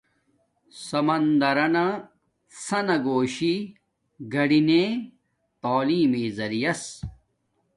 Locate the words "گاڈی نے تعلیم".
4.33-6.05